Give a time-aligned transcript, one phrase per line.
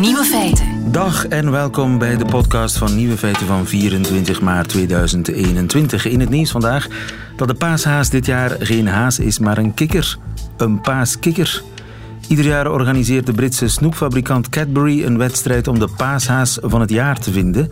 [0.00, 0.92] Nieuwe feiten.
[0.92, 6.06] Dag en welkom bij de podcast van Nieuwe Feiten van 24 maart 2021.
[6.06, 6.86] In het nieuws vandaag
[7.36, 10.16] dat de paashaas dit jaar geen haas is, maar een kikker.
[10.56, 11.62] Een paaskikker.
[12.28, 17.18] Ieder jaar organiseert de Britse snoepfabrikant Cadbury een wedstrijd om de paashaas van het jaar
[17.18, 17.70] te vinden.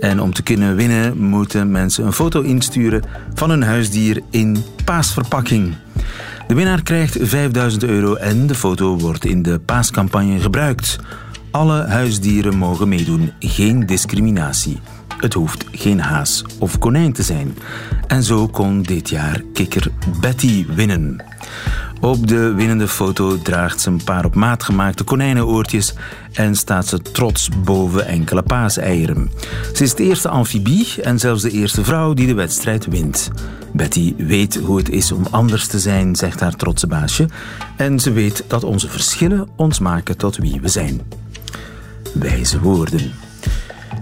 [0.00, 3.02] En om te kunnen winnen moeten mensen een foto insturen
[3.34, 5.74] van hun huisdier in paasverpakking.
[6.46, 10.98] De winnaar krijgt 5000 euro en de foto wordt in de paascampagne gebruikt.
[11.52, 14.80] Alle huisdieren mogen meedoen, geen discriminatie.
[15.16, 17.56] Het hoeft geen haas of konijn te zijn.
[18.06, 21.24] En zo kon dit jaar kikker Betty winnen.
[22.00, 25.94] Op de winnende foto draagt ze een paar op maat gemaakte konijnenoortjes
[26.32, 29.30] en staat ze trots boven enkele paaseieren.
[29.72, 33.30] Ze is de eerste amfibie en zelfs de eerste vrouw die de wedstrijd wint.
[33.72, 37.28] Betty weet hoe het is om anders te zijn, zegt haar trotse baasje.
[37.76, 41.00] En ze weet dat onze verschillen ons maken tot wie we zijn.
[42.12, 43.12] Wijze woorden.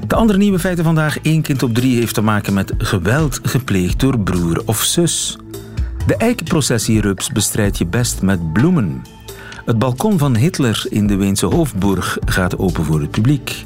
[0.07, 1.19] De andere nieuwe feiten vandaag.
[1.23, 5.39] één kind op drie heeft te maken met geweld gepleegd door broer of zus.
[6.07, 9.03] De eikenprocessierups bestrijd je best met bloemen.
[9.65, 13.65] Het balkon van Hitler in de Weense Hoofdburg gaat open voor het publiek.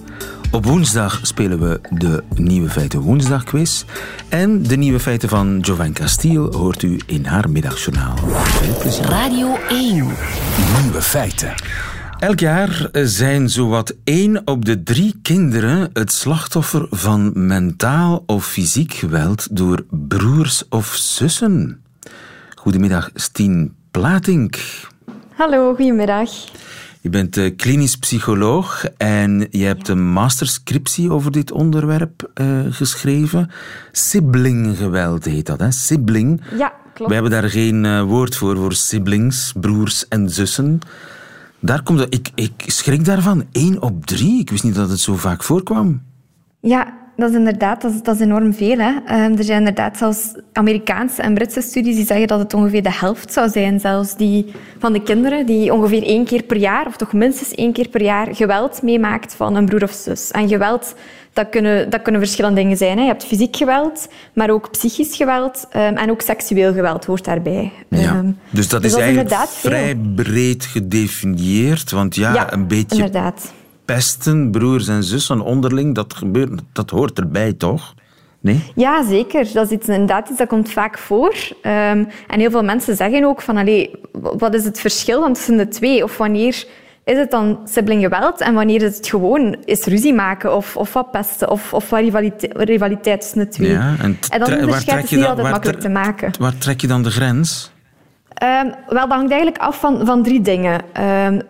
[0.50, 3.84] Op woensdag spelen we de Nieuwe Feiten Woensdagquiz.
[4.28, 8.14] En de nieuwe feiten van Jovan Castiel hoort u in haar middagjournaal.
[9.02, 9.94] Radio 1.
[10.82, 11.54] Nieuwe feiten.
[12.24, 18.92] Elk jaar zijn zowat één op de drie kinderen het slachtoffer van mentaal of fysiek
[18.92, 21.82] geweld door broers of zussen.
[22.54, 24.58] Goedemiddag, Stien Platink.
[25.34, 26.30] Hallo, goedemiddag.
[27.00, 33.50] Je bent eh, klinisch psycholoog en je hebt een masterscriptie over dit onderwerp uh, geschreven.
[33.92, 35.70] Siblinggeweld heet dat, hè?
[35.70, 36.40] Sibling.
[36.58, 37.08] Ja, klopt.
[37.08, 40.80] We hebben daar geen woord voor, voor siblings, broers en zussen.
[41.64, 43.44] Daar komt het, ik, ik schrik daarvan.
[43.52, 44.40] Eén op drie.
[44.40, 46.02] Ik wist niet dat het zo vaak voorkwam.
[46.60, 48.78] Ja, dat is inderdaad dat is, dat is enorm veel.
[48.78, 48.90] Hè.
[48.90, 52.92] Um, er zijn inderdaad zelfs Amerikaanse en Britse studies die zeggen dat het ongeveer de
[52.92, 56.96] helft zou zijn zelfs die, van de kinderen die ongeveer één keer per jaar, of
[56.96, 60.30] toch minstens één keer per jaar, geweld meemaakt van een broer of zus.
[60.30, 60.94] En geweld,
[61.32, 62.96] dat kunnen, dat kunnen verschillende dingen zijn.
[62.96, 63.02] Hè.
[63.02, 67.72] Je hebt fysiek geweld, maar ook psychisch geweld um, en ook seksueel geweld hoort daarbij.
[67.88, 68.16] Ja.
[68.16, 72.96] Um, dus dat dus is dat eigenlijk vrij breed gedefinieerd, want ja, ja een beetje...
[72.96, 73.52] inderdaad
[73.84, 77.94] pesten, broers en zussen onderling, dat, gebeurt, dat hoort erbij, toch?
[78.40, 78.72] Nee?
[78.74, 79.48] Ja, zeker.
[79.52, 81.34] Dat is iets, inderdaad iets dat komt vaak voor.
[81.62, 85.56] Um, en heel veel mensen zeggen ook van, allee, wat is het verschil dan tussen
[85.56, 86.02] de twee?
[86.02, 86.64] Of wanneer
[87.04, 91.10] is het dan siblinggeweld en wanneer is het gewoon is ruzie maken of, of wat
[91.10, 93.70] pesten of, of wat rivaliteit, rivaliteit tussen de twee?
[93.70, 96.30] Ja, en, en dan onderscheid is niet altijd makkelijk te maken.
[96.38, 97.72] Waar trek je dan de grens?
[98.42, 100.80] Um, wel, dat hangt eigenlijk af van, van drie dingen.
[101.26, 101.40] Um,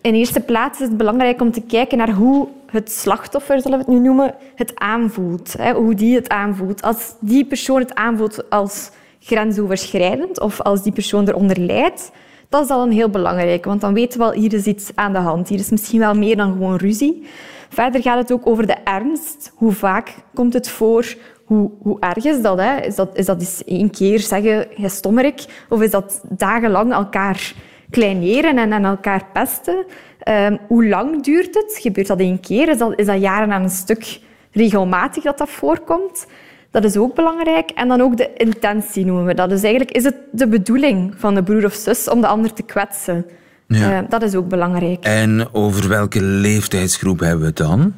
[0.00, 3.84] in eerste plaats is het belangrijk om te kijken naar hoe het slachtoffer, zullen we
[3.84, 5.54] het nu noemen, het aanvoelt.
[5.74, 6.82] Hoe die het aanvoelt.
[6.82, 8.90] Als die persoon het aanvoelt als
[9.20, 12.10] grensoverschrijdend of als die persoon eronder lijdt,
[12.48, 13.64] dat is al een heel belangrijk.
[13.64, 15.48] Want dan weten we wel, hier is iets aan de hand.
[15.48, 17.26] Hier is misschien wel meer dan gewoon ruzie.
[17.68, 19.52] Verder gaat het ook over de ernst.
[19.54, 21.14] Hoe vaak komt het voor?
[21.44, 22.58] Hoe, hoe erg is dat?
[22.58, 22.80] Hè?
[22.80, 25.44] Is dat, is dat één keer zeggen, jij stommerik?
[25.68, 27.54] Of is dat dagenlang elkaar
[27.94, 29.84] kleineren en aan elkaar pesten.
[30.28, 31.78] Um, hoe lang duurt het?
[31.80, 32.68] Gebeurt dat één keer?
[32.68, 34.20] Is dat, is dat jaren aan een stuk
[34.52, 36.26] regelmatig dat dat voorkomt?
[36.70, 37.70] Dat is ook belangrijk.
[37.70, 39.48] En dan ook de intentie noemen we dat.
[39.48, 42.62] Dus eigenlijk is het de bedoeling van de broer of zus om de ander te
[42.62, 43.26] kwetsen.
[43.66, 44.02] Ja.
[44.02, 45.04] Uh, dat is ook belangrijk.
[45.04, 47.94] En over welke leeftijdsgroep hebben we het dan?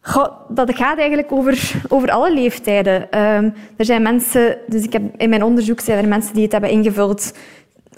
[0.00, 3.02] Goh, dat gaat eigenlijk over, over alle leeftijden.
[3.18, 6.52] Um, er zijn mensen, dus ik heb, in mijn onderzoek zijn er mensen die het
[6.52, 7.32] hebben ingevuld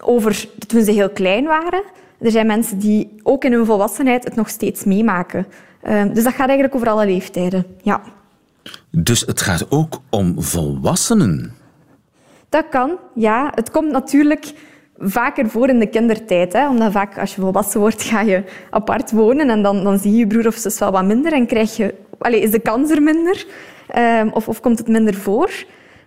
[0.04, 1.82] over toen ze heel klein waren.
[2.20, 5.46] Er zijn mensen die ook in hun volwassenheid het nog steeds meemaken.
[5.88, 7.66] Uh, dus dat gaat eigenlijk over alle leeftijden.
[7.82, 8.02] Ja.
[8.90, 11.54] Dus het gaat ook om volwassenen?
[12.48, 13.52] Dat kan, ja.
[13.54, 14.52] Het komt natuurlijk
[14.98, 16.52] vaker voor in de kindertijd.
[16.52, 16.68] Hè?
[16.68, 20.18] Omdat vaak als je volwassen wordt, ga je apart wonen en dan, dan zie je
[20.18, 23.02] je broer of zus wel wat minder en krijg je, allez, is de kans er
[23.02, 23.46] minder
[23.96, 25.50] um, of, of komt het minder voor.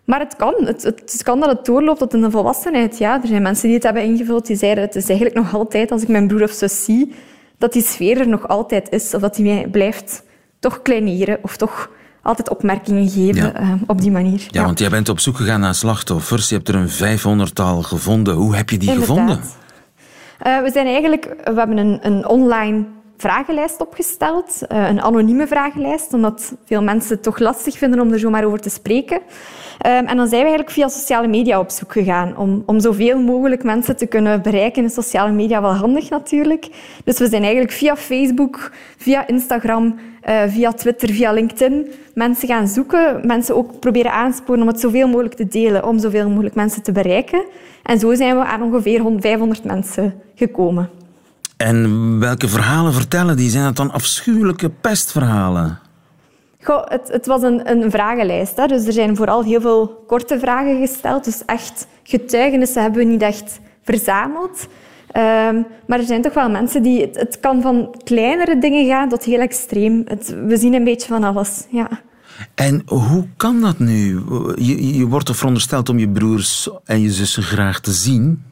[0.06, 0.54] Maar het kan.
[0.58, 2.98] Het, het, kan dat het doorloopt tot in de volwassenheid.
[2.98, 5.92] Ja, er zijn mensen die het hebben ingevuld die zeiden het is eigenlijk nog altijd,
[5.92, 7.14] als ik mijn broer of zus zie,
[7.58, 9.14] dat die sfeer er nog altijd is.
[9.14, 10.24] Of dat hij mij blijft
[10.60, 11.90] toch kleineren of toch
[12.22, 13.62] altijd opmerkingen geven ja.
[13.62, 14.40] uh, op die manier.
[14.40, 16.50] Ja, ja, want jij bent op zoek gegaan naar slachtoffers.
[16.50, 18.36] Je hebt er een vijfhonderdtal gevonden.
[18.36, 19.18] Hoe heb je die Inderdaad.
[19.18, 19.44] gevonden?
[20.48, 21.36] Uh, we zijn eigenlijk...
[21.44, 22.86] We hebben een, een online
[23.18, 28.20] vragenlijst opgesteld, uh, een anonieme vragenlijst, omdat veel mensen het toch lastig vinden om er
[28.20, 29.18] zomaar over te spreken.
[29.18, 33.20] Um, en dan zijn we eigenlijk via sociale media op zoek gegaan om, om zoveel
[33.20, 34.84] mogelijk mensen te kunnen bereiken.
[34.84, 36.68] In sociale media wel handig natuurlijk.
[37.04, 39.96] Dus we zijn eigenlijk via Facebook, via Instagram,
[40.30, 43.28] uh, via Twitter, via LinkedIn mensen gaan zoeken.
[43.28, 46.92] Mensen ook proberen aansporen om het zoveel mogelijk te delen, om zoveel mogelijk mensen te
[46.92, 47.46] bereiken.
[47.84, 50.90] En zo zijn we aan ongeveer 500 mensen gekomen.
[51.58, 53.50] En welke verhalen vertellen die?
[53.50, 55.80] Zijn dat dan afschuwelijke pestverhalen?
[56.62, 58.58] Goh, het, het, was een, een vragenlijst.
[58.58, 58.68] Hè.
[58.68, 61.24] Dus er zijn vooral heel veel korte vragen gesteld.
[61.24, 64.68] Dus echt getuigenissen hebben we niet echt verzameld.
[65.08, 67.02] Um, maar er zijn toch wel mensen die...
[67.02, 70.02] Het, het, kan van kleinere dingen gaan tot heel extreem.
[70.06, 71.90] Het, we zien een beetje van alles, ja.
[72.56, 74.22] En hoe kan dat nu?
[74.56, 78.44] Je, je wordt toch verondersteld om je broers en je zussen graag te zien?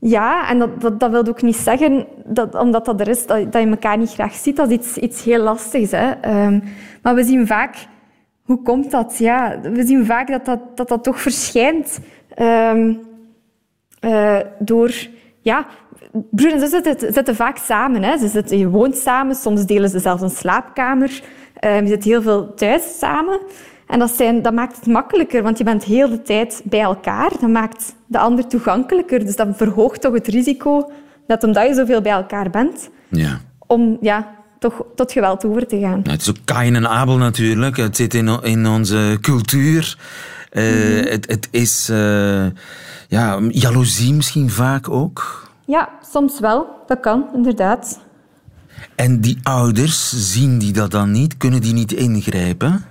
[0.00, 3.38] Ja, en dat, dat, dat wil ook niet zeggen dat omdat dat er is, dat,
[3.52, 4.56] je elkaar niet graag ziet.
[4.56, 5.90] Dat is iets, iets heel lastigs.
[5.90, 6.10] Hè.
[6.46, 6.62] Um,
[7.02, 7.76] maar we zien vaak...
[8.42, 9.18] Hoe komt dat?
[9.18, 11.98] Ja, we zien vaak dat dat, dat, dat toch verschijnt
[12.38, 13.00] um,
[14.00, 14.94] uh, door...
[15.40, 15.66] Ja,
[16.30, 18.02] broers en zitten, zitten, vaak samen.
[18.02, 18.18] Hè.
[18.18, 21.22] Ze zitten, je woont samen, soms delen ze zelfs een slaapkamer.
[21.64, 23.40] Um, je zit heel veel thuis samen.
[23.88, 27.30] En dat, zijn, dat maakt het makkelijker, want je bent heel de tijd bij elkaar.
[27.40, 29.24] Dat maakt de ander toegankelijker.
[29.24, 30.90] Dus dat verhoogt toch het risico
[31.26, 33.40] dat omdat je zoveel bij elkaar bent, ja.
[33.66, 36.02] om ja, toch tot geweld over te gaan.
[36.02, 37.76] het is ook Kain en Abel natuurlijk.
[37.76, 39.98] Het zit in, in onze cultuur.
[40.52, 42.46] Uh, mm het, het, is uh,
[43.08, 45.48] ja, jaloezie misschien vaak ook.
[45.66, 46.66] Ja, soms wel.
[46.86, 48.00] Dat kan, inderdaad.
[48.94, 51.36] En die ouders, zien die dat dan niet?
[51.36, 52.84] Kunnen die niet ingrijpen?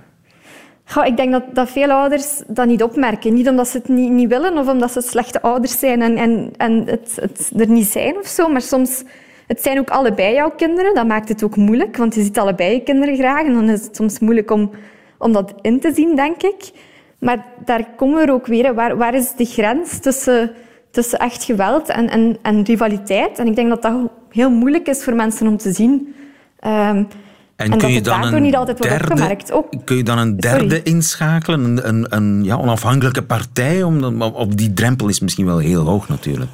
[0.90, 3.34] Goh, ik denk dat, veel ouders dat niet opmerken.
[3.34, 6.86] Niet omdat ze het niet, willen of omdat ze slechte ouders zijn en, en, en
[6.86, 8.48] het, het er niet zijn of zo.
[8.48, 9.04] Maar soms
[9.46, 10.94] het zijn ook allebei jouw kinderen.
[10.94, 13.44] Dat maakt het ook moeilijk, want je ziet allebei je kinderen graag.
[13.44, 14.70] En dan is het soms moeilijk om,
[15.18, 16.70] om dat in te zien, denk ik.
[17.18, 18.74] Maar daar komen we ook weer.
[18.74, 20.52] Waar, waar is de grens tussen,
[20.90, 23.38] tussen echt geweld en, en, rivaliteit?
[23.38, 23.94] En ik denk dat dat
[24.30, 26.14] heel moeilijk is voor mensen om te zien.
[26.66, 27.08] Um,
[27.58, 29.52] en, kun je dan een niet altijd derde, opgemerkt.
[29.52, 29.66] Ook.
[29.84, 33.82] Kun je dan een derde inschakelen, een, een, een ja, onafhankelijke partij?
[33.82, 36.50] Om, op die drempel is misschien wel heel hoog natuurlijk.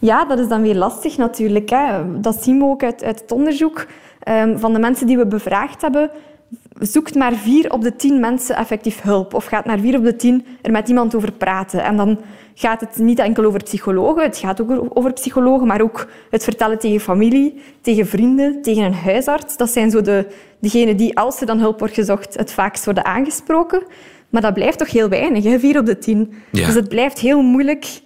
[0.00, 1.70] Ja, dat is dan weer lastig natuurlijk.
[1.70, 2.20] Hè.
[2.20, 3.86] Dat zien we ook uit, uit het onderzoek.
[4.28, 6.10] Um, van de mensen die we bevraagd hebben,
[6.78, 9.34] zoekt maar vier op de tien mensen effectief hulp.
[9.34, 11.82] Of gaat maar vier op de tien er met iemand over praten.
[11.82, 12.18] En dan
[12.54, 16.78] gaat het niet enkel over psychologen, het gaat ook over psychologen, maar ook het vertellen
[16.78, 19.56] tegen familie, tegen vrienden, tegen een huisarts.
[19.56, 20.26] Dat zijn zo de,
[20.60, 23.82] degenen die, als er dan hulp wordt gezocht, het vaakst worden aangesproken.
[24.28, 25.58] Maar dat blijft toch heel weinig, hè?
[25.58, 26.34] vier op de tien.
[26.50, 28.00] Dus het blijft heel moeilijk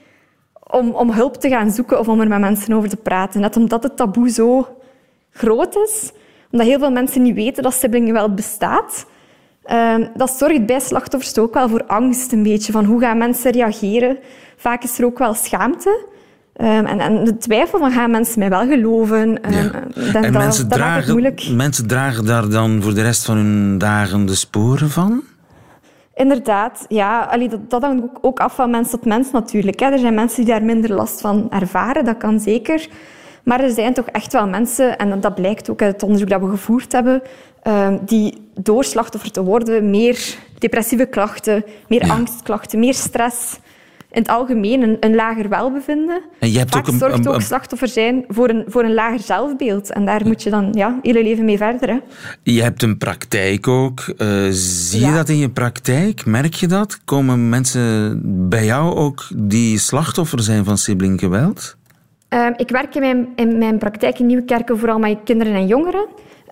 [0.70, 3.40] om, om hulp te gaan zoeken of om er met mensen over te praten.
[3.40, 4.68] Net omdat het taboe zo
[5.30, 6.12] groot is,
[6.50, 9.06] omdat heel veel mensen niet weten dat siblingengeweld bestaat.
[9.66, 12.72] Uh, dat zorgt bij slachtoffers ook wel voor angst een beetje.
[12.72, 14.18] Van hoe gaan mensen reageren?
[14.56, 16.08] Vaak is er ook wel schaamte.
[16.56, 19.18] Um, en, en, de twijfel van gaan mensen mij wel geloven?
[19.18, 19.72] Um, ja.
[19.94, 24.26] en dat, mensen, dat dragen, mensen dragen daar dan voor de rest van hun dagen
[24.26, 25.22] de sporen van?
[26.14, 27.20] Inderdaad, ja.
[27.20, 29.80] Allee, dat, dat hangt ook af van mens tot mens natuurlijk.
[29.80, 29.86] Hè.
[29.86, 32.88] Er zijn mensen die daar minder last van ervaren, dat kan zeker.
[33.44, 36.40] Maar er zijn toch echt wel mensen, en dat blijkt ook uit het onderzoek dat
[36.40, 37.22] we gevoerd hebben,
[37.62, 43.58] ehm, die door slachtoffer te worden meer depressieve klachten, meer angstklachten, meer stress,
[44.10, 46.22] in het algemeen een, een lager welbevinden.
[46.38, 49.20] En je hebt Vaak ook een, zorgt ook slachtoffer zijn voor een, voor een lager
[49.20, 49.92] zelfbeeld.
[49.92, 51.88] En daar moet je dan ja, hele leven mee verder.
[51.88, 51.98] Hè.
[52.42, 54.14] Je hebt een praktijk ook.
[54.18, 56.26] Uh, zie je dat in je praktijk?
[56.26, 57.04] Merk je dat?
[57.04, 61.78] Komen mensen bij jou ook die slachtoffer zijn van siblinggeweld?
[62.34, 66.06] Um, ik werk in mijn, in mijn praktijk in Nieuwekerken vooral met kinderen en jongeren.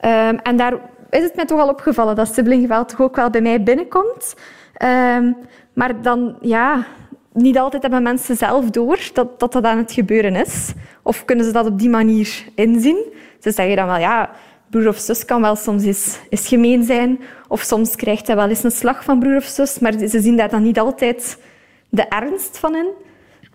[0.04, 0.72] Um, en daar
[1.10, 4.34] is het mij toch al opgevallen dat siblinggeweld toch ook wel bij mij binnenkomt.
[4.82, 5.36] Um,
[5.72, 6.86] maar dan, ja,
[7.32, 10.72] niet altijd hebben mensen zelf door dat, dat dat aan het gebeuren is.
[11.02, 13.04] Of kunnen ze dat op die manier inzien?
[13.40, 14.30] Ze zeggen dan wel, ja,
[14.70, 17.20] broer of zus kan wel soms eens, eens gemeen zijn.
[17.48, 19.78] Of soms krijgt hij wel eens een slag van broer of zus.
[19.78, 21.38] Maar ze zien daar dan niet altijd
[21.88, 23.06] de ernst van in.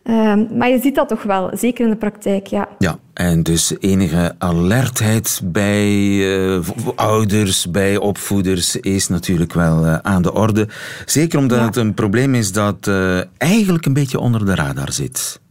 [0.04, 2.68] Ehm, maar je ziet dat toch wel, zeker in de praktijk, ja.
[2.78, 6.60] Ja, en dus enige alertheid bij uh,
[6.96, 10.68] ouders, bij opvoeders is natuurlijk wel uh, aan de orde.
[11.06, 11.66] Zeker omdat ja.
[11.66, 15.42] het een probleem is dat uh, eigenlijk een beetje onder de radar zit.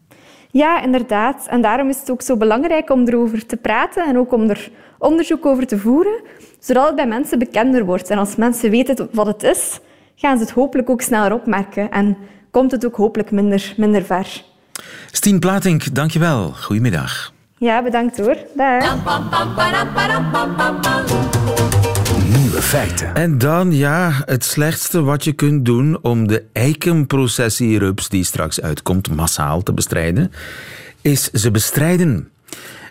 [0.50, 1.46] Ja, inderdaad.
[1.48, 4.70] En daarom is het ook zo belangrijk om erover te praten en ook om er
[4.98, 6.20] onderzoek over te voeren,
[6.58, 8.10] zodat het bij mensen bekender wordt.
[8.10, 9.80] En als mensen weten wat het is,
[10.14, 11.90] gaan ze het hopelijk ook sneller opmerken.
[11.90, 12.16] En
[12.52, 14.42] komt het ook hopelijk minder, minder ver.
[15.10, 16.52] Stien Platink, dankjewel.
[16.52, 17.32] Goedemiddag.
[17.58, 18.36] Ja, bedankt hoor.
[18.56, 18.96] Dag.
[22.36, 23.14] Nieuwe feiten.
[23.14, 29.14] En dan, ja, het slechtste wat je kunt doen om de eikenprocessierups die straks uitkomt
[29.14, 30.32] massaal te bestrijden,
[31.00, 32.28] is ze bestrijden.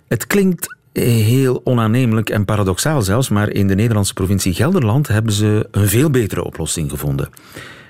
[0.08, 5.68] Het klinkt heel onaannemelijk en paradoxaal zelfs, maar in de Nederlandse provincie Gelderland hebben ze
[5.72, 7.30] een veel betere oplossing gevonden.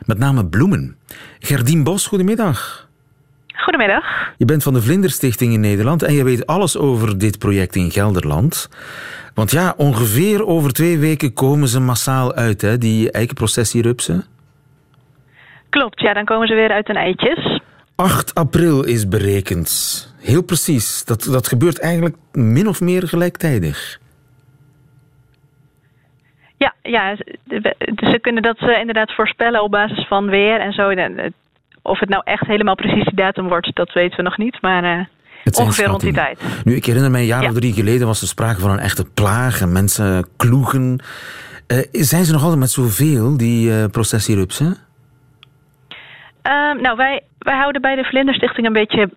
[0.05, 0.95] Met name bloemen.
[1.39, 2.89] Gerdien Bos, goedemiddag.
[3.47, 4.33] Goedemiddag.
[4.37, 7.91] Je bent van de Vlinderstichting in Nederland en je weet alles over dit project in
[7.91, 8.69] Gelderland.
[9.33, 14.25] Want ja, ongeveer over twee weken komen ze massaal uit, hè, die eikenprocessierupsen.
[15.69, 17.61] Klopt, ja, dan komen ze weer uit hun eitjes.
[17.95, 19.69] 8 april is berekend.
[20.19, 21.05] Heel precies.
[21.05, 23.99] Dat, dat gebeurt eigenlijk min of meer gelijktijdig.
[26.61, 27.37] Ja, ja ze,
[27.95, 30.93] ze kunnen dat uh, inderdaad voorspellen op basis van weer en zo.
[31.81, 34.61] Of het nou echt helemaal precies die datum wordt, dat weten we nog niet.
[34.61, 35.05] Maar uh,
[35.59, 36.41] ongeveer rond die tijd.
[36.63, 37.49] Nu, ik herinner mij een jaar ja.
[37.49, 41.03] of drie geleden was er sprake van een echte plaag en mensen kloegen.
[41.67, 44.77] Uh, zijn ze nog altijd met zoveel, die uh, processierupsen?
[46.81, 49.09] nou, wij, wij houden bij de Vlinderstichting een beetje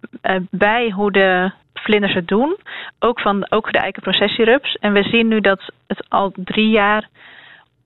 [0.51, 2.57] bij hoe de vlinders het doen.
[2.99, 4.77] Ook, van, ook de eikenprocessierups.
[4.81, 7.09] En we zien nu dat het al drie jaar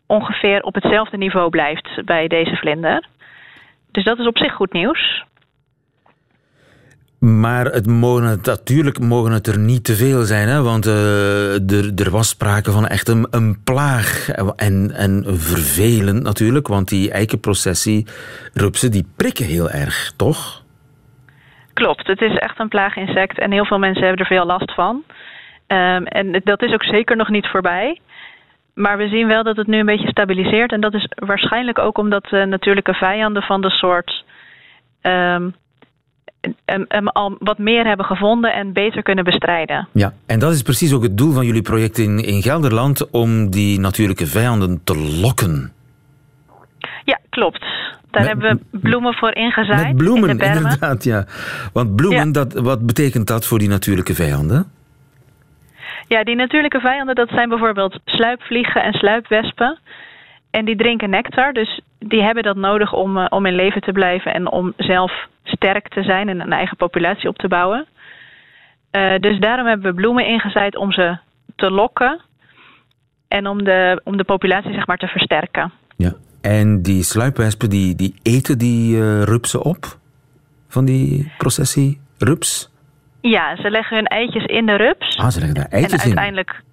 [0.09, 3.07] ongeveer op hetzelfde niveau blijft bij deze vlinder.
[3.91, 5.27] Dus dat is op zich goed nieuws.
[7.19, 10.62] Maar het mogen, natuurlijk mogen het er niet te veel zijn, hè?
[10.62, 14.29] want uh, er, er was sprake van echt een, een plaag.
[14.57, 20.62] En, en vervelend natuurlijk, want die eikenprocessierupsen die prikken heel erg, toch?
[21.73, 25.05] Klopt, het is echt een plaaginsect en heel veel mensen hebben er veel last van.
[25.67, 28.00] Um, en dat is ook zeker nog niet voorbij.
[28.79, 30.73] Maar we zien wel dat het nu een beetje stabiliseert.
[30.73, 34.25] En dat is waarschijnlijk ook omdat de natuurlijke vijanden van de soort
[35.03, 35.55] um,
[36.89, 39.89] um, al wat meer hebben gevonden en beter kunnen bestrijden.
[39.93, 43.51] Ja, en dat is precies ook het doel van jullie project in, in Gelderland, om
[43.51, 45.73] die natuurlijke vijanden te lokken.
[47.05, 47.61] Ja, klopt.
[48.11, 49.87] Daar met, hebben we bloemen voor ingezaaid.
[49.87, 51.27] Met bloemen, in de inderdaad, ja.
[51.73, 52.33] Want bloemen, ja.
[52.33, 54.67] dat, wat betekent dat voor die natuurlijke vijanden?
[56.09, 59.79] Ja, die natuurlijke vijanden, dat zijn bijvoorbeeld sluipvliegen en sluipwespen.
[60.50, 63.93] En die drinken nectar, dus die hebben dat nodig om, uh, om in leven te
[63.93, 65.12] blijven en om zelf
[65.45, 67.87] sterk te zijn en een eigen populatie op te bouwen.
[68.93, 71.17] Uh, dus daarom hebben we bloemen ingezaaid om ze
[71.57, 72.21] te lokken
[73.29, 75.73] en om de, om de populatie zeg maar te versterken.
[75.97, 79.99] Ja, en die sluipwespen die, die eten die uh, rupsen op
[80.69, 82.71] van die processie rups?
[83.31, 85.17] Ja, ze leggen hun eitjes in de rups.
[85.17, 86.65] Ah, ze leggen daar eitjes en uiteindelijk, in?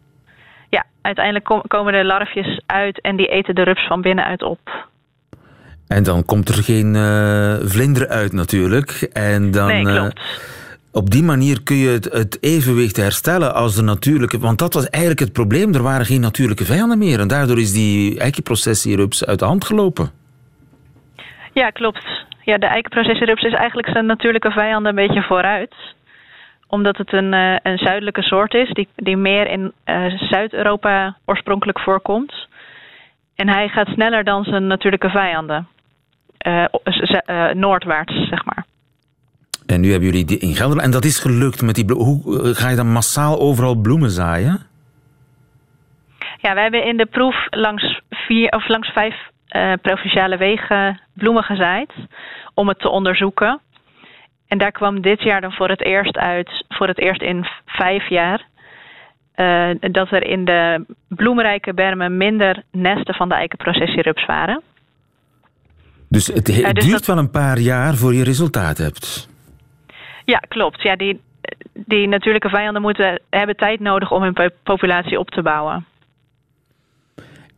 [0.70, 4.88] Ja, uiteindelijk kom, komen de larfjes uit en die eten de rups van binnenuit op.
[5.88, 8.92] En dan komt er geen uh, vlinder uit natuurlijk.
[9.14, 10.20] En dan, nee, klopt.
[10.20, 10.24] Uh,
[10.92, 14.40] op die manier kun je het, het, evenwicht herstellen als de natuurlijke...
[14.40, 15.74] Want dat was eigenlijk het probleem.
[15.74, 17.20] Er waren geen natuurlijke vijanden meer.
[17.20, 20.10] En daardoor is die eikenprocessierups uit de hand gelopen.
[21.54, 22.26] Ja, klopt.
[22.42, 25.76] Ja, de eikenprocessierups is eigenlijk zijn natuurlijke vijanden een beetje vooruit
[26.76, 31.80] omdat het een, uh, een zuidelijke soort is, die, die meer in uh, Zuid-Europa oorspronkelijk
[31.80, 32.48] voorkomt.
[33.36, 35.68] En hij gaat sneller dan zijn natuurlijke vijanden.
[36.48, 36.66] Uh,
[37.54, 38.66] noordwaarts, zeg maar.
[39.66, 40.88] En nu hebben jullie die in Gelderland.
[40.88, 42.06] En dat is gelukt met die bloemen.
[42.06, 44.60] Hoe ga je dan massaal overal bloemen zaaien?
[46.38, 49.16] Ja, we hebben in de proef langs, vier, of langs vijf
[49.82, 51.94] provinciale wegen bloemen gezaaid.
[52.54, 53.60] Om het te onderzoeken.
[54.48, 58.10] En daar kwam dit jaar dan voor het eerst uit, voor het eerst in vijf
[58.10, 58.48] jaar,
[59.36, 64.62] uh, dat er in de bloemrijke bermen minder nesten van de eikenprocessierups waren.
[66.10, 67.06] Dus het, het uh, dus duurt dat...
[67.06, 69.30] wel een paar jaar voor je resultaat hebt?
[70.26, 70.82] Ja, klopt.
[70.82, 71.22] Ja, die,
[71.74, 75.86] die natuurlijke vijanden moeten, hebben tijd nodig om hun populatie op te bouwen.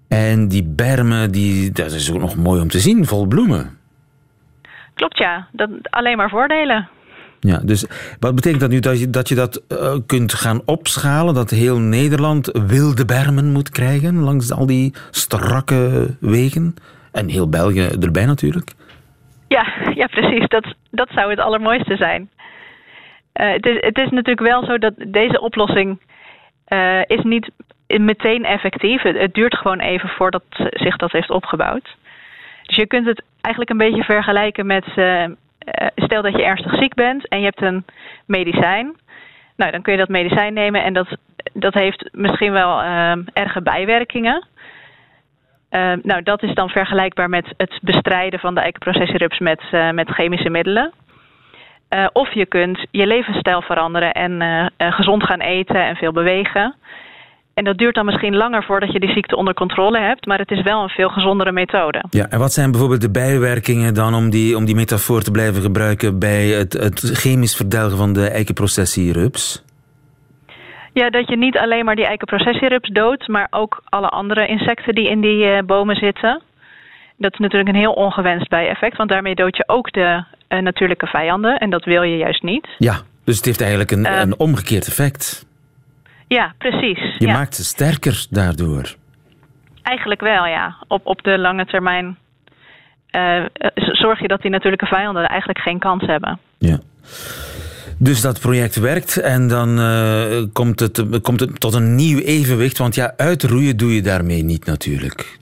[0.08, 3.76] En die bermen, die, dat is ook nog mooi om te zien, vol bloemen.
[4.98, 5.48] Klopt, ja.
[5.51, 6.89] Dat, alleen maar voordelen.
[7.39, 7.86] Ja, dus
[8.20, 11.34] wat betekent dat nu dat je dat, je dat uh, kunt gaan opschalen?
[11.34, 16.75] Dat heel Nederland wilde bermen moet krijgen langs al die strakke wegen?
[17.12, 18.72] En heel België erbij natuurlijk?
[19.48, 20.48] Ja, ja precies.
[20.48, 22.30] Dat, dat zou het allermooiste zijn.
[23.42, 26.00] Uh, het, is, het is natuurlijk wel zo dat deze oplossing
[26.68, 27.51] uh, is niet
[27.88, 29.01] meteen effectief.
[29.01, 31.96] Het, het duurt gewoon even voordat zich dat heeft opgebouwd.
[32.67, 34.86] Dus je kunt het eigenlijk een beetje vergelijken met...
[34.95, 35.25] Uh,
[35.95, 37.86] stel dat je ernstig ziek bent en je hebt een
[38.25, 38.95] medicijn.
[39.55, 41.07] Nou, dan kun je dat medicijn nemen en dat,
[41.53, 44.47] dat heeft misschien wel uh, erge bijwerkingen.
[46.01, 50.93] Nou, dat is dan vergelijkbaar met het bestrijden van de eikenprocessierups met, met chemische middelen.
[51.89, 56.12] Eh, of je kunt je levensstijl veranderen en eh, eh, gezond gaan eten en veel
[56.12, 56.75] bewegen.
[57.57, 60.51] En dat duurt dan misschien langer voordat je die ziekte onder controle hebt, maar het
[60.51, 62.03] is wel een veel gezondere methode.
[62.09, 65.61] Ja, en wat zijn bijvoorbeeld de bijwerkingen dan, om die, om die metafoor te blijven
[65.61, 69.63] gebruiken, bij het, het chemisch verdelgen van de eikenprocessierups?
[70.93, 75.09] Ja, dat je niet alleen maar die eikenprocessierups doodt, maar ook alle andere insecten die
[75.09, 76.41] in die uh, bomen zitten.
[77.17, 81.07] Dat is natuurlijk een heel ongewenst bijeffect, want daarmee dood je ook de uh, natuurlijke
[81.07, 82.67] vijanden en dat wil je juist niet.
[82.77, 85.47] Ja, dus het heeft eigenlijk een, uh, een omgekeerd effect.
[86.27, 87.00] Ja, precies.
[87.17, 87.34] Je ja.
[87.34, 88.96] maakt ze sterker daardoor.
[89.81, 90.75] Eigenlijk wel, ja.
[90.88, 92.17] Op, op de lange termijn
[93.12, 96.39] uh, zorg je dat die natuurlijke vijanden eigenlijk geen kans hebben.
[96.57, 96.79] Ja.
[98.00, 102.77] Dus dat project werkt en dan uh, komt, het, komt het tot een nieuw evenwicht.
[102.77, 105.39] Want ja, uitroeien doe je daarmee niet natuurlijk.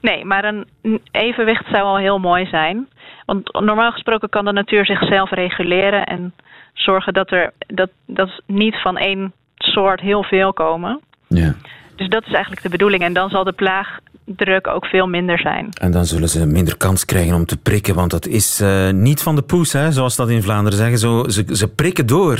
[0.00, 0.66] Nee, maar een
[1.10, 2.88] evenwicht zou al heel mooi zijn.
[3.26, 6.34] Want normaal gesproken kan de natuur zichzelf reguleren en
[6.72, 9.32] zorgen dat er dat, dat niet van één
[9.76, 11.00] soort heel veel komen.
[11.26, 11.54] Ja.
[11.96, 13.02] Dus dat is eigenlijk de bedoeling.
[13.02, 15.68] En dan zal de plaagdruk ook veel minder zijn.
[15.70, 19.22] En dan zullen ze minder kans krijgen om te prikken, want dat is uh, niet
[19.22, 20.98] van de poes, hè, zoals dat in Vlaanderen zeggen.
[20.98, 22.38] Zo, ze, ze prikken door.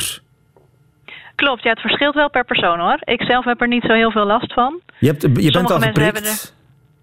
[1.34, 2.98] Klopt, ja, het verschilt wel per persoon hoor.
[3.04, 4.80] Ik zelf heb er niet zo heel veel last van.
[4.98, 6.54] Je, hebt, je bent al geprikt?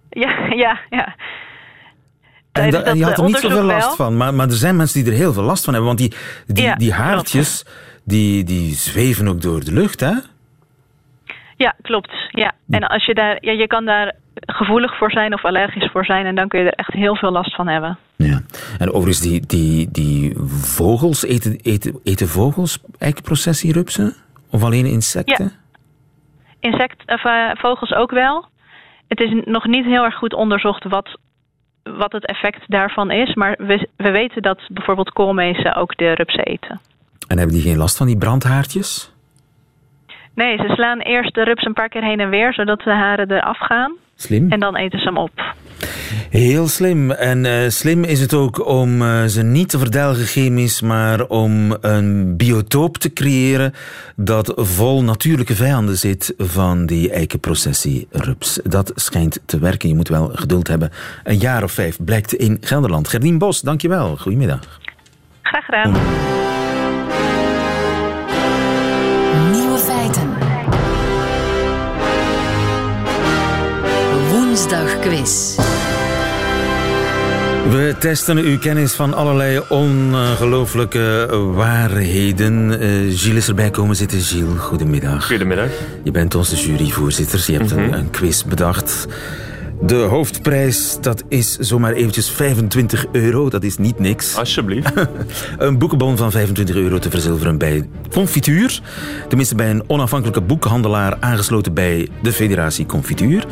[0.09, 0.21] Er...
[0.21, 1.15] Ja, ja, ja.
[2.51, 3.95] En, da, en, je had er niet zoveel last wel.
[3.95, 5.95] van, maar, maar er zijn mensen die er heel veel last van hebben.
[5.95, 7.65] Want die, die, ja, die haartjes,
[8.03, 10.13] die, die zweven ook door de lucht, hè?
[11.57, 12.11] Ja, klopt.
[12.29, 12.51] Ja.
[12.69, 16.25] En als je, daar, ja, je kan daar gevoelig voor zijn of allergisch voor zijn...
[16.25, 17.97] en dan kun je er echt heel veel last van hebben.
[18.15, 18.41] Ja.
[18.79, 24.13] En overigens, die, die, die vogels, eten, eten, eten vogels eikenprocessierupsen?
[24.51, 25.51] Of alleen insecten?
[25.53, 25.61] Ja.
[26.59, 28.45] Insect, of, uh, vogels ook wel.
[29.07, 31.17] Het is nog niet heel erg goed onderzocht wat
[31.83, 33.33] wat het effect daarvan is.
[33.33, 36.79] Maar we, we weten dat bijvoorbeeld koolmezen ook de rupsen eten.
[37.27, 39.11] En hebben die geen last van die brandhaartjes?
[40.35, 43.31] Nee, ze slaan eerst de rups een paar keer heen en weer, zodat de haren
[43.31, 43.93] eraf gaan.
[44.15, 44.51] Slim.
[44.51, 45.53] En dan eten ze hem op.
[46.29, 47.11] Heel slim.
[47.11, 51.77] En uh, slim is het ook om uh, ze niet te verdelgen chemisch, maar om
[51.81, 53.73] een biotoop te creëren
[54.15, 58.59] dat vol natuurlijke vijanden zit van die eikenprocessierups.
[58.63, 59.89] Dat schijnt te werken.
[59.89, 60.91] Je moet wel geduld hebben.
[61.23, 63.07] Een jaar of vijf blijkt in Gelderland.
[63.07, 64.17] Gerdien Bos, dankjewel.
[64.17, 64.79] Goedemiddag.
[65.41, 65.91] Graag gedaan.
[75.03, 75.55] Woensdagquiz.
[77.69, 82.71] We testen uw kennis van allerlei ongelooflijke waarheden.
[82.71, 82.77] Uh,
[83.17, 84.21] Gilles is erbij komen zitten.
[84.21, 85.27] Gilles, goedemiddag.
[85.27, 85.69] Goedemiddag.
[86.03, 87.43] Je bent onze juryvoorzitter.
[87.47, 87.93] Je hebt mm -hmm.
[87.93, 89.07] een, een, quiz bedacht.
[89.81, 93.49] De hoofdprijs, dat is zomaar eventjes 25 euro.
[93.49, 94.35] Dat is niet niks.
[94.37, 94.93] Alsjeblieft.
[95.57, 98.81] een boekenbon van 25 euro te verzilveren bij Confituur.
[99.27, 103.45] Tenminste bij een onafhankelijke boekhandelaar aangesloten bij de Federatie Confituur.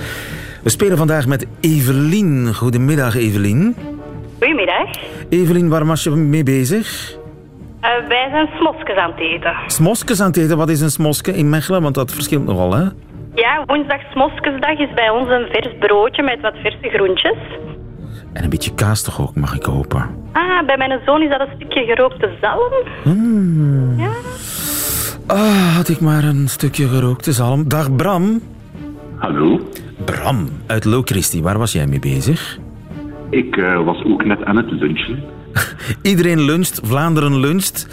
[0.63, 2.53] We spelen vandaag met Evelien.
[2.53, 3.75] Goedemiddag, Evelien.
[4.39, 4.89] Goedemiddag.
[5.29, 7.15] Evelien, waar was je mee bezig?
[7.81, 9.53] Uh, wij zijn smoskes aan het eten.
[9.67, 10.57] Smoskes aan het eten?
[10.57, 11.81] Wat is een smoske in Mechelen?
[11.81, 12.83] Want dat verschilt nogal, hè?
[13.35, 17.37] Ja, woensdag smoskesdag is bij ons een vers broodje met wat verse groentjes.
[18.33, 20.09] En een beetje kaas toch ook, mag ik hopen?
[20.31, 22.73] Ah, bij mijn zoon is dat een stukje gerookte zalm.
[23.03, 23.99] Mm.
[23.99, 24.11] Ja.
[25.27, 27.67] Ah, had ik maar een stukje gerookte zalm.
[27.67, 28.41] Dag Bram.
[29.17, 29.59] Hallo.
[30.05, 32.59] Bram, uit Locristi, waar was jij mee bezig?
[33.29, 35.23] Ik uh, was ook net aan het lunchen.
[36.11, 37.87] Iedereen luncht, Vlaanderen luncht.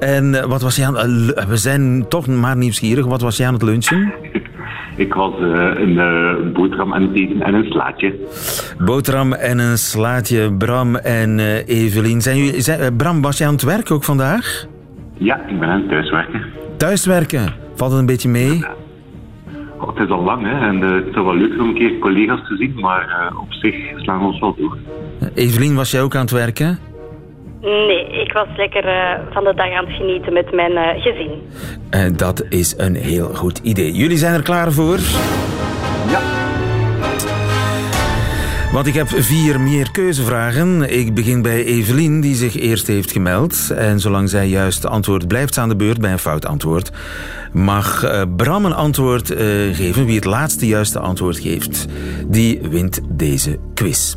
[0.00, 3.06] En uh, wat was jij aan uh, We zijn toch maar nieuwsgierig.
[3.06, 4.12] Wat was jij aan het lunchen?
[4.96, 8.14] Ik was een boterham aan het eten en een slaatje.
[8.78, 12.20] Boterham en een slaatje, Bram en Evelien.
[12.20, 14.66] Zijn jullie, zijn, Bram, was jij aan het werk ook vandaag?
[15.18, 16.42] Ja, ik ben aan het thuiswerken.
[16.76, 17.52] Thuiswerken?
[17.74, 18.58] Valt het een beetje mee?
[18.58, 18.74] Ja.
[20.00, 22.48] Het is al lang hè, en uh, het is wel leuk om een keer collega's
[22.48, 24.76] te zien, maar uh, op zich slaan we ons wel door.
[25.34, 26.78] Evelien, was jij ook aan het werken?
[27.60, 32.16] Nee, ik was lekker uh, van de dag aan het genieten met mijn gezin.
[32.16, 33.92] dat is een heel goed idee.
[33.92, 34.98] Jullie zijn er klaar voor?
[36.10, 36.39] Ja.
[38.72, 40.96] Want ik heb vier meer keuzevragen.
[40.98, 43.70] Ik begin bij Evelien, die zich eerst heeft gemeld.
[43.70, 46.90] En zolang zij juist antwoord blijft aan de beurt bij een fout antwoord,
[47.52, 49.38] mag uh, Bram een antwoord uh,
[49.76, 50.04] geven.
[50.04, 51.86] Wie het laatste juiste antwoord geeft,
[52.26, 54.16] die wint deze quiz.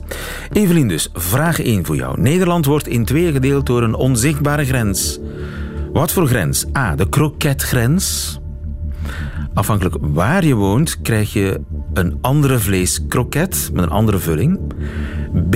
[0.51, 2.21] Evelien dus, vraag 1 voor jou.
[2.21, 5.19] Nederland wordt in twee gedeeld door een onzichtbare grens.
[5.93, 6.65] Wat voor grens?
[6.77, 6.95] A.
[6.95, 8.37] De kroketgrens.
[9.53, 11.61] Afhankelijk waar je woont, krijg je
[11.93, 14.59] een andere vleeskroket met een andere vulling.
[15.49, 15.51] B.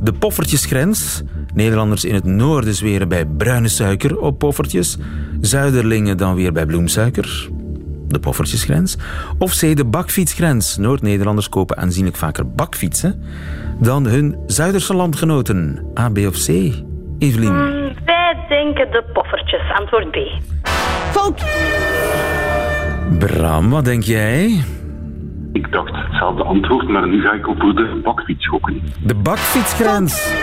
[0.00, 1.22] De poffertjesgrens.
[1.54, 4.98] Nederlanders in het noorden zweren bij bruine suiker op poffertjes.
[5.40, 7.48] Zuiderlingen dan weer bij bloemsuiker.
[8.08, 8.96] De poffertjesgrens.
[9.38, 10.76] Of C, de bakfietsgrens.
[10.76, 13.22] Noord-Nederlanders kopen aanzienlijk vaker bakfietsen
[13.80, 15.86] dan hun Zuiderse landgenoten.
[15.98, 16.48] A, B of C?
[17.18, 17.54] Evelien.
[17.54, 19.60] Mm, Wij denken de poffertjes.
[19.78, 20.16] Antwoord B.
[23.26, 24.64] Bram, wat denk jij?
[25.52, 28.82] Ik dacht hetzelfde antwoord, maar nu ga ik op de bakfiets gokken.
[29.04, 30.34] De bakfietsgrens.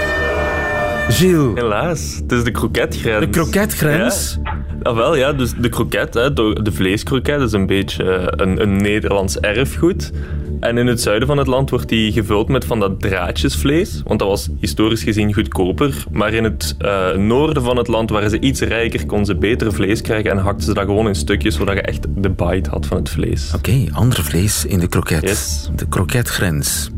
[1.07, 1.53] Gilles.
[1.53, 3.25] Helaas, het is de kroketgrens.
[3.25, 4.39] De kroketgrens.
[4.43, 4.57] Ja.
[4.81, 8.61] Ah, wel, ja, dus de kroket, hè, de de vleeskroket, is een beetje eh, een,
[8.61, 10.11] een Nederlands erfgoed.
[10.59, 14.19] En in het zuiden van het land wordt die gevuld met van dat draadjesvlees, want
[14.19, 16.03] dat was historisch gezien goedkoper.
[16.11, 19.73] Maar in het eh, noorden van het land waren ze iets rijker, konden ze beter
[19.73, 22.85] vlees krijgen en hakten ze dat gewoon in stukjes, zodat je echt de bite had
[22.85, 23.53] van het vlees.
[23.55, 25.21] Oké, ander vlees in de kroket.
[25.21, 25.69] Yes.
[25.75, 26.89] De kroketgrens.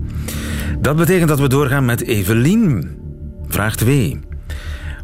[0.80, 2.89] Dat betekent dat we doorgaan met Evelien.
[3.47, 4.19] Vraag 2.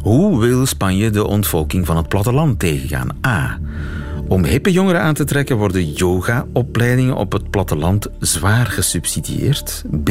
[0.01, 3.09] Hoe wil Spanje de ontvolking van het platteland tegengaan?
[3.27, 3.59] A.
[4.27, 9.83] Om hippe jongeren aan te trekken worden yoga-opleidingen op het platteland zwaar gesubsidieerd.
[10.03, 10.09] B.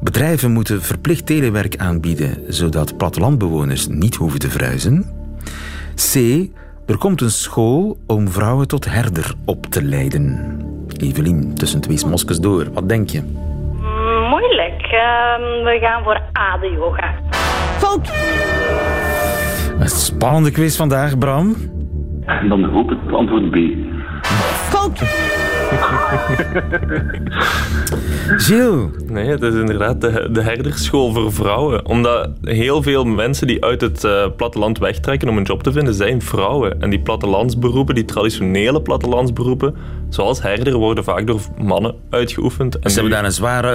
[0.00, 5.04] Bedrijven moeten verplicht telewerk aanbieden, zodat plattelandbewoners niet hoeven te verhuizen.
[5.94, 6.14] C.
[6.86, 10.56] Er komt een school om vrouwen tot herder op te leiden.
[10.96, 12.72] Evelien, tussen twee smoskes door.
[12.72, 13.22] Wat denk je?
[14.30, 14.82] Moeilijk.
[14.82, 17.14] Ehm, we gaan voor A, de yoga.
[19.78, 21.75] Een spannende quiz vandaag, Bram.
[22.26, 23.56] En dan hoop ik antwoord B.
[28.36, 28.90] Gilles.
[29.06, 31.86] Nee, het is inderdaad de, de herdersschool voor vrouwen.
[31.86, 35.94] Omdat heel veel mensen die uit het eh, platteland wegtrekken om een job te vinden,
[35.94, 36.80] zijn vrouwen.
[36.80, 39.74] En die plattelandsberoepen, die traditionele plattelandsberoepen,
[40.08, 42.78] zoals herder, worden vaak door mannen uitgeoefend.
[42.78, 43.70] En Ze hebben daar een zware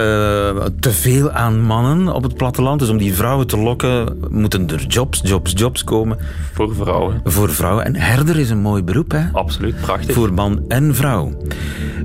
[0.55, 2.79] eh, teveel aan mannen op het platteland.
[2.79, 6.17] Dus om die vrouwen te lokken, moeten er jobs, jobs, jobs komen
[6.53, 7.21] Voor vrouwen.
[7.23, 7.85] voor vrouwen.
[7.85, 9.21] En herder is een mooi beroep, hè?
[9.33, 10.15] Absoluut, prachtig.
[10.15, 11.37] Voor man en vrouw.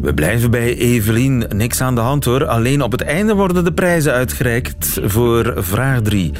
[0.01, 1.45] We blijven bij Evelien.
[1.55, 2.47] Niks aan de hand hoor.
[2.47, 6.33] Alleen op het einde worden de prijzen uitgereikt voor vraag 3.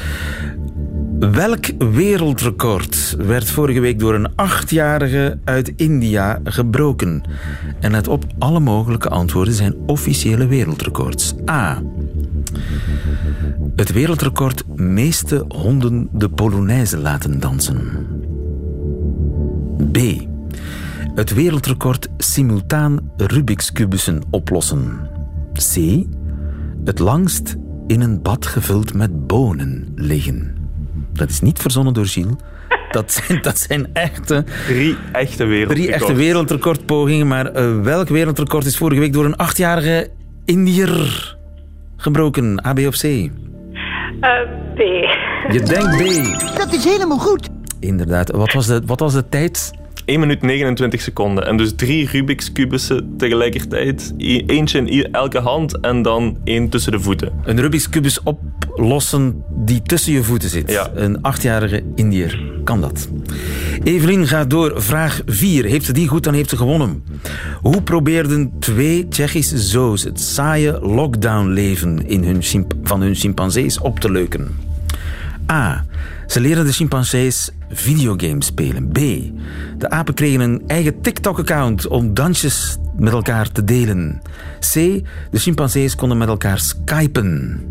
[1.19, 7.23] Welk wereldrecord werd vorige week door een achtjarige uit India gebroken?
[7.79, 11.33] En let op, alle mogelijke antwoorden zijn officiële wereldrecords.
[11.49, 11.81] A.
[13.75, 18.07] Het wereldrecord meeste honden de Polonaise laten dansen.
[19.91, 19.97] B.
[21.15, 25.09] Het wereldrecord simultaan Rubik's kubussen oplossen.
[25.53, 26.03] C.
[26.83, 27.55] Het langst
[27.87, 30.56] in een bad gevuld met bonen liggen.
[31.17, 32.33] Dat is niet verzonnen door Gilles.
[32.91, 35.73] Dat zijn, dat zijn echte, Drie echte wereldrecords.
[35.81, 37.27] drie echte wereldrecordpogingen.
[37.27, 40.09] Maar eh, welk wereldrecord is vorige week door een achtjarige
[40.45, 41.35] Indiër
[41.97, 42.65] gebroken?
[42.65, 43.03] A, B of C?
[43.03, 43.29] Eh,
[44.75, 44.79] B.
[45.51, 46.57] Je denkt B.
[46.57, 47.49] Dat is helemaal goed.
[47.79, 48.31] Inderdaad.
[48.31, 49.71] Wat was de, wat was de tijd?
[50.07, 51.47] 1 minuut 29 seconden.
[51.47, 54.13] En dus drie Rubik's kubussen tegelijkertijd.
[54.17, 57.31] Eentje in elke hand en dan één tussen de voeten.
[57.43, 60.71] Een Rubik's kubus oplossen die tussen je voeten zit.
[60.71, 60.91] Ja.
[60.95, 63.09] Een achtjarige Indiër kan dat.
[63.83, 64.81] Evelien gaat door.
[64.81, 65.65] Vraag 4.
[65.65, 67.03] Heeft ze die goed, dan heeft ze gewonnen.
[67.61, 72.43] Hoe probeerden twee Tsjechische zoos het saaie lockdown-leven in hun
[72.83, 74.66] van hun chimpansees op te leuken?
[75.51, 75.85] A.
[76.27, 78.91] Ze leren de chimpansees videogames spelen.
[78.91, 78.99] B.
[79.77, 84.21] De apen kregen een eigen TikTok-account om dansjes met elkaar te delen.
[84.59, 84.73] C.
[85.31, 87.61] De chimpansees konden met elkaar skypen.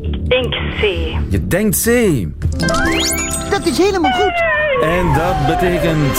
[0.00, 0.80] Ik denk C.
[1.28, 1.86] Je denkt C.
[3.50, 4.42] Dat is helemaal goed.
[4.82, 6.18] En dat betekent...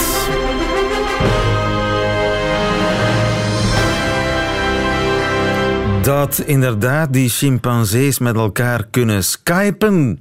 [6.02, 10.18] Dat inderdaad die chimpansees met elkaar kunnen skypen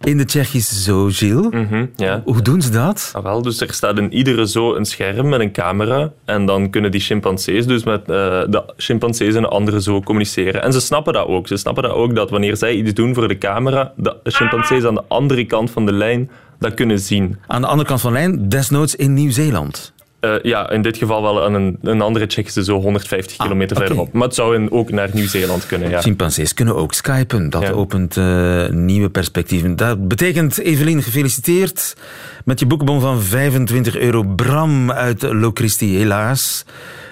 [0.00, 1.50] in de Tsjechische zoo, Gilles.
[1.50, 2.22] Mhm, ja.
[2.24, 3.10] Hoe doen ze dat?
[3.14, 6.12] Ah, wel, dus er staat in iedere zo een scherm met een camera.
[6.24, 8.06] En dan kunnen die chimpansees dus met eh,
[8.48, 10.62] de chimpansees en de andere zo communiceren.
[10.62, 11.46] En ze snappen dat ook.
[11.46, 14.94] Ze snappen dat ook dat wanneer zij iets doen voor de camera, de chimpansees aan
[14.94, 17.38] de andere kant van de lijn dat kunnen zien.
[17.46, 19.94] Aan de andere kant van de lijn, desnoods in Nieuw-Zeeland.
[20.34, 23.82] Eh, ja, in dit geval wel aan een, een andere Tsjechische zo 150 kilometer Ah,
[23.82, 23.86] oké.
[23.92, 24.12] verderop.
[24.14, 26.00] Maar het zou in, ook naar Nieuw-Zeeland kunnen, ja.
[26.00, 27.50] Chimpansees kunnen ook skypen.
[27.50, 27.70] Dat Ja.
[27.70, 29.76] opent eh, nieuwe perspectieven.
[29.76, 31.96] Dat betekent, Evelien, gefeliciteerd
[32.44, 34.22] met je boekenbon van 25 euro.
[34.22, 36.64] Bram uit Locristi, helaas.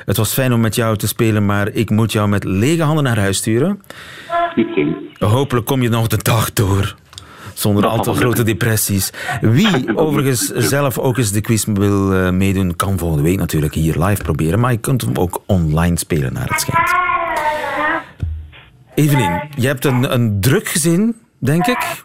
[0.04, 3.04] Het was fijn om met jou te spelen, maar ik moet jou met lege handen
[3.04, 3.80] naar huis sturen.
[5.18, 6.94] Hopelijk kom je nog de dag door.
[7.54, 9.12] Zonder al te grote depressies.
[9.40, 14.04] Wie overigens zelf ook eens de quiz wil eh, meedoen, kan volgende week natuurlijk hier
[14.04, 14.60] live proberen.
[14.60, 16.92] Maar je kunt hem ook online spelen, naar het schijnt.
[18.94, 22.04] Evelien, je hebt een, een druk gezin, denk ik.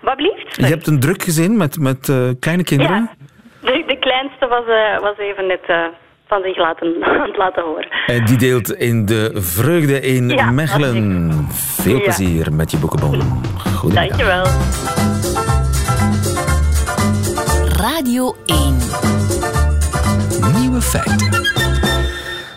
[0.00, 0.56] Wat blieft?
[0.56, 3.10] Je hebt een druk gezin met, met eh, kleine kinderen?
[3.62, 5.86] Ja, de, de kleinste was, eh, was even net eh,
[6.34, 7.88] van zich laten, aan het laten horen.
[8.06, 11.32] En die deelt in de vreugde in Ja, Mechelen.
[11.52, 12.02] Veel Ja.
[12.02, 13.20] plezier met je boekenbon.
[13.76, 14.16] Goedemiddag.
[14.18, 14.44] Dankjewel.
[17.76, 18.76] Radio 1.
[20.60, 21.42] Nieuwe feiten.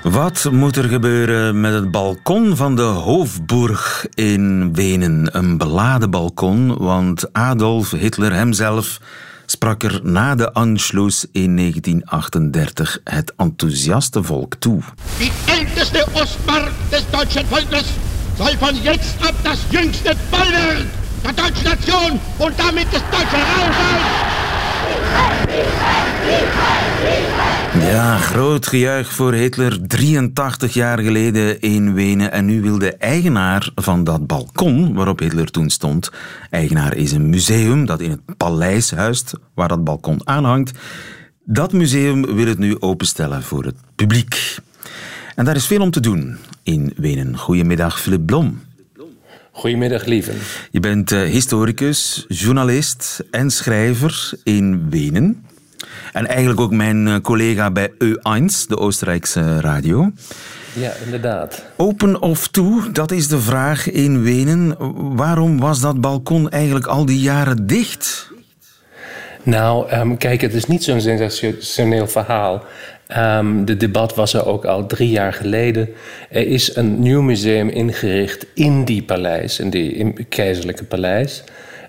[0.04, 5.30] Wat moet er gebeuren met het balkon van de Hoofdburg in Wenen?
[5.32, 8.98] Een beladen balkon, want Adolf Hitler hemzelf
[9.48, 14.82] sprak er na de Anschluss in 1938 het enthousiaste volk toe.
[15.18, 17.86] Die älteste Ostmark des deutschen Volkes
[18.38, 20.86] soll von jetzt ab das jüngste Bollwerk
[21.24, 24.47] der deutschen Nation und damit des deutschen sein.
[27.80, 32.32] Ja, groot gejuich voor Hitler 83 jaar geleden in Wenen.
[32.32, 36.12] En nu wil de eigenaar van dat balkon waarop Hitler toen stond.
[36.50, 40.72] Eigenaar is een museum dat in het paleis huist waar dat balkon aanhangt.
[41.46, 44.58] Dat museum wil het nu openstellen voor het publiek.
[45.36, 47.38] En daar is veel om te doen in Wenen.
[47.38, 48.62] Goedemiddag, Philip Blom.
[49.58, 50.32] Goedemiddag, lieve.
[50.72, 55.46] Je bent eh, historicus, journalist en schrijver in Wenen.
[56.14, 60.12] En eigenlijk ook mijn eh, collega bij E1, de Oostenrijkse radio.
[60.74, 61.64] Ja, inderdaad.
[61.78, 64.76] Open of toe, dat is de vraag in Wenen.
[65.16, 68.32] Waarom was dat balkon eigenlijk al die jaren dicht?
[69.44, 72.64] Nou, ehm, kijk, het is niet zo'n sensationeel verhaal.
[73.08, 75.90] Ehm, de debat was er ook al drie jaar geleden.
[76.30, 81.44] Er is een nieuw museum ingericht in die paleis, in die keizerlijke paleis.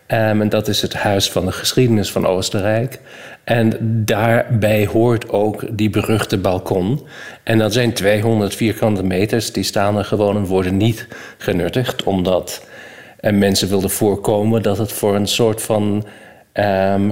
[0.06, 2.98] Ehm, en dat is het Huis van de Geschiedenis van Oostenrijk.
[3.44, 3.72] En
[4.04, 7.06] daarbij hoort ook die beruchte balkon.
[7.42, 11.06] En dat zijn 200 vierkante meters, die staan er gewoon en worden niet
[11.38, 12.66] genuttigd, omdat
[13.20, 16.04] eh, mensen wilden voorkomen dat het voor een soort van.
[16.52, 17.10] ehm,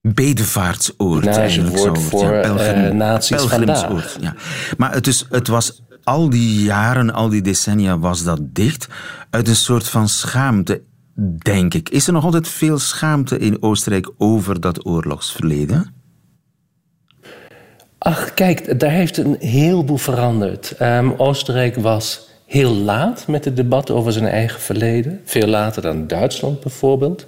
[0.00, 2.08] Bedevaartsoord eigenlijk woord zo.
[2.08, 4.34] voor, eh, nazi's pelgrimsoord, Ja.
[4.76, 8.88] Maar het, is, het was al die jaren, al die decennia was dat dicht
[9.30, 10.82] uit een soort van schaamte,
[11.38, 11.88] denk ik.
[11.88, 15.94] Is er nog altijd veel schaamte in Oostenrijk over dat oorlogsverleden?
[17.98, 20.70] Ach, kijk, daar heeft een heleboel veranderd.
[20.70, 25.20] Ehm, Oostenrijk was heel laat met het debat over zijn eigen verleden.
[25.24, 27.26] Veel later dan Duitsland bijvoorbeeld.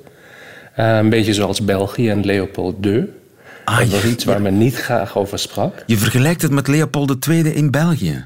[0.80, 3.08] Eh, een beetje zoals België en Leopold II.
[3.64, 5.82] dat was iets waar men niet graag over sprak.
[5.86, 8.24] Je vergelijkt het met Leopold II in België.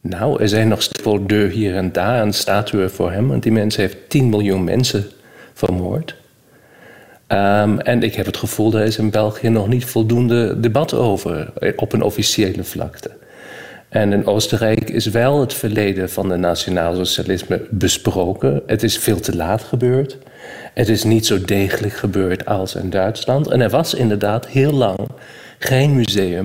[0.00, 3.28] Nou, er zijn nog Leopold II hier en daar een statue voor hem.
[3.28, 5.06] Want die mens heeft 10 miljoen mensen
[5.54, 6.16] vermoord.
[7.26, 11.52] Ehm, en ik heb het gevoel, er is in België nog niet voldoende debat over
[11.58, 13.10] eh, op een officiële vlakte.
[13.96, 18.62] En in Oostenrijk is wel het verleden van de nationaalsocialisme besproken.
[18.66, 20.18] Het is veel te laat gebeurd.
[20.74, 23.48] Het is niet zo degelijk gebeurd als in Duitsland.
[23.48, 24.98] En er was inderdaad heel lang
[25.58, 26.44] geen museum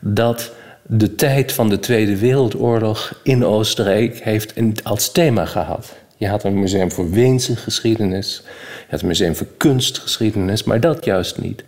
[0.00, 5.96] dat de tijd van de Tweede Wereldoorlog in Oostenrijk heeft als thema gehad.
[6.16, 8.42] Je had een museum voor Weense geschiedenis,
[8.78, 11.64] je had een museum voor kunstgeschiedenis, maar dat juist niet.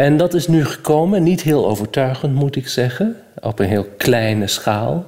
[0.00, 4.46] En dat is nu gekomen, niet heel overtuigend moet ik zeggen, op een heel kleine
[4.46, 5.06] schaal.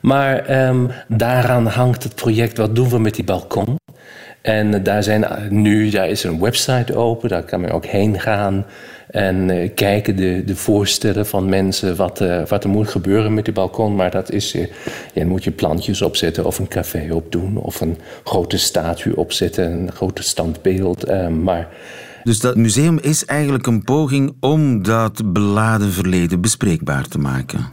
[0.00, 3.76] Maar ehm, daaraan hangt het project Wat doen we met die balkon?
[4.42, 8.20] En daar zijn eh, nu, daar is een website open, daar kan men ook heen
[8.20, 8.66] gaan
[9.10, 13.44] en eh, kijken de, de voorstellen van mensen wat, eh, wat er moet gebeuren met
[13.44, 13.94] die balkon.
[13.94, 14.66] Maar dat is, eh,
[15.14, 19.92] dan moet je plantjes opzetten of een café opdoen of een grote statue opzetten, een
[19.92, 21.04] grote standbeeld.
[21.04, 21.68] eh, maar
[22.24, 27.72] Dus dat museum is eigenlijk een poging om dat beladen verleden bespreekbaar te maken.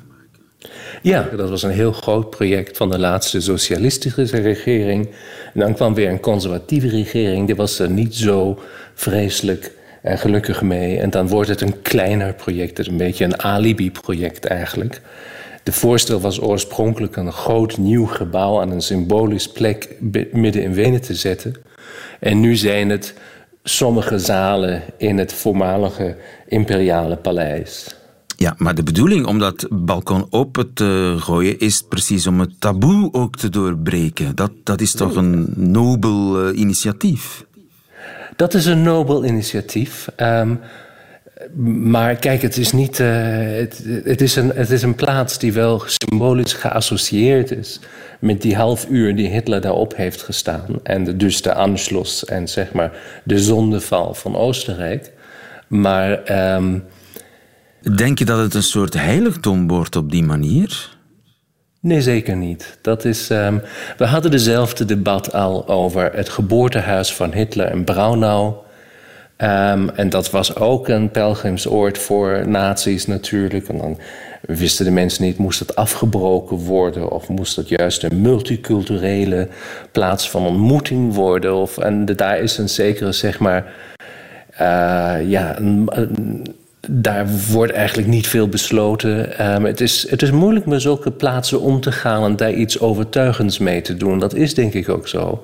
[1.02, 5.10] Ja, dat was een heel groot project van de laatste socialistische regering.
[5.54, 7.46] En dan kwam weer een conservatieve regering.
[7.46, 8.60] Die was er niet zo
[8.94, 10.98] vreselijk en gelukkig mee.
[10.98, 12.88] En dan wordt het een kleiner project.
[12.88, 15.02] Een beetje een alibi-project eigenlijk.
[15.64, 19.96] De voorstel was oorspronkelijk een groot nieuw gebouw aan een symbolisch plek
[20.32, 21.56] midden in Wenen te zetten.
[22.20, 23.14] En nu zijn het
[23.64, 27.96] sommige zalen in het voormalige imperiale paleis.
[28.36, 33.14] Ja, maar de bedoeling om dat balkon open te gooien is precies om het taboe
[33.14, 34.36] ook te doorbreken.
[34.36, 37.46] Dat, dat is toch een nobel eh, initiatief?
[38.36, 40.08] Dat is een nobel initiatief.
[40.16, 40.56] Ehm,
[41.84, 43.00] maar kijk, het is niet.
[43.00, 43.08] eh,
[43.58, 47.80] het, het, is een, het is een plaats die wel symbolisch geassocieerd is
[48.20, 50.66] met die half uur die Hitler daarop heeft gestaan.
[50.84, 52.92] En de, dus de Anschluss en zeg maar
[53.24, 55.12] de zondeval van Oostenrijk.
[55.68, 56.24] Maar.
[56.24, 56.80] ehm,
[57.96, 60.98] Denk je dat het een soort heiligdom wordt op die manier?
[61.80, 62.78] Nee, zeker niet.
[62.82, 63.58] Dat is, ehm,
[63.98, 68.54] we hadden dezelfde debat al over het geboortehuis van Hitler in Braunau.
[69.42, 73.68] Ehm, en dat was ook een pelgrimsoord voor nazi's natuurlijk.
[73.68, 73.98] En dan
[74.42, 77.12] wisten de mensen niet, moest het afgebroken worden...
[77.12, 79.48] of moest het juist een multiculturele
[79.92, 81.56] plaats van ontmoeting worden?
[81.56, 83.74] Of, en daar is een zekere, zeg maar...
[84.62, 85.58] Uh, ja,
[86.90, 89.46] daar wordt eigenlijk niet veel besloten.
[89.54, 92.80] Um, het, is, het is moeilijk met zulke plaatsen om te gaan en daar iets
[92.80, 94.20] overtuigends mee te doen.
[94.20, 95.44] Dat is denk ik ook zo.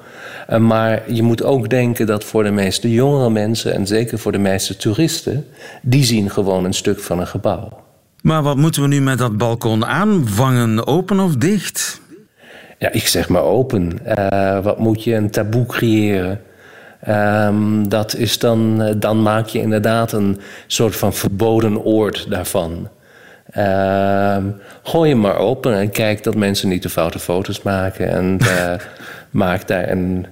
[0.49, 4.31] Uh, maar je moet ook denken dat voor de meeste jongere mensen en zeker voor
[4.31, 5.45] de meeste toeristen,
[5.81, 7.85] die zien gewoon een stuk van een gebouw.
[8.21, 10.87] Maar wat moeten we nu met dat balkon aanvangen?
[10.87, 12.01] Open of dicht?
[12.77, 13.99] Ja, ik zeg maar open.
[14.07, 16.41] Uh, wat moet je een taboe creëren?
[17.07, 22.89] Um, dat is dan, eh, dan maak je inderdaad een soort van verboden oord daarvan.
[23.57, 28.09] Um, gooi je maar open en kijk dat mensen niet te foute foto's maken.
[28.09, 28.73] En uh,
[29.29, 30.25] maak daar een,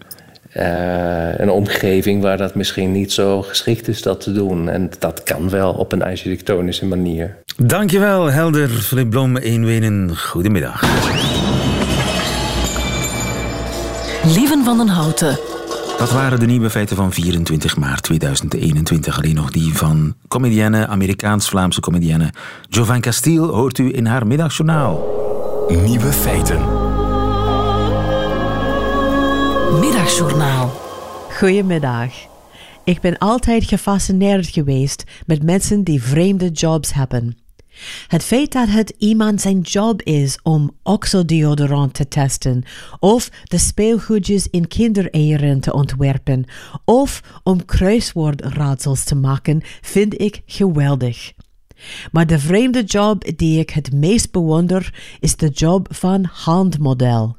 [0.57, 4.69] uh, een omgeving waar dat misschien niet zo geschikt is dat te doen.
[4.69, 7.35] En dat kan wel op een architectonische manier.
[7.57, 10.17] Dankjewel, Helder Flip Blom, Eenwenen.
[10.17, 10.81] Goedemiddag.
[14.33, 15.39] Lieven van den Houten.
[15.97, 19.17] Dat waren de nieuwe feiten van 24 maart 2021.
[19.17, 22.33] Alleen nog die van comedienne, Amerikaans-Vlaamse comedienne
[22.69, 25.07] Jovan Castiel hoort u in haar middagjournaal.
[25.67, 26.84] Nieuwe feiten.
[29.79, 30.69] Middagjournaal.
[31.29, 32.11] Goedemiddag.
[32.83, 37.37] Ik ben altijd gefascineerd geweest met mensen die vreemde jobs hebben.
[38.07, 42.63] Het feit dat het iemand zijn job is om oxodeodorant te testen,
[42.99, 46.45] of de speelgoedjes in kindereieren te ontwerpen,
[46.85, 51.31] of om kruiswoordraadsels te maken, vind ik geweldig.
[52.11, 57.35] Maar de vreemde job die ik het meest bewonder is de job van handmodel.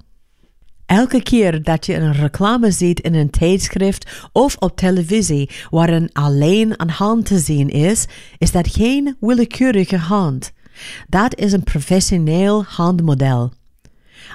[0.86, 6.74] Elke keer dat je een reclame ziet in een tijdschrift of op televisie waarin alleen
[6.76, 8.06] een hand te zien is,
[8.38, 10.52] is dat geen willekeurige hand.
[11.08, 13.52] Dat is een professioneel handmodel.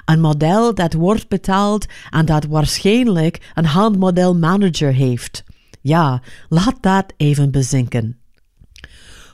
[0.04, 5.44] Een model dat wordt betaald en dat waarschijnlijk een handmodelmanager heeft.
[5.80, 8.18] Ja, laat dat even bezinken.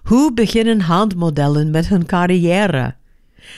[0.02, 2.94] Hoe beginnen handmodellen met hun carrière?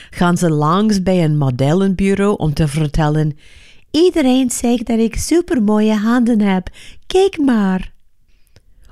[0.09, 3.37] Gaan ze langs bij een modellenbureau om te vertellen:
[3.91, 6.69] Iedereen zegt dat ik supermooie handen heb,
[7.07, 7.91] kijk maar.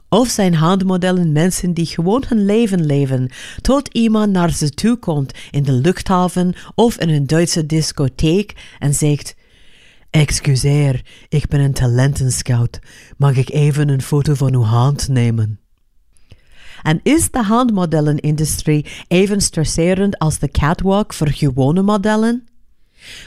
[0.09, 3.29] Of zijn handmodellen mensen die gewoon hun leven leven,
[3.61, 8.93] tot iemand naar ze toe komt in de luchthaven of in een Duitse discotheek en
[8.93, 9.35] zegt:
[10.09, 12.79] Excuseer, ik ben een talentenscout.
[13.17, 15.58] Mag ik even een foto van uw hand nemen?
[16.83, 22.47] En is de handmodellenindustrie even stresserend als de catwalk voor gewone modellen?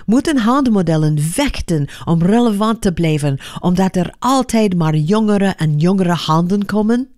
[0.06, 6.64] Moeten handmodellen vechten om relevant te blijven, omdat er altijd maar jongere en jongere handen
[6.64, 7.08] komen?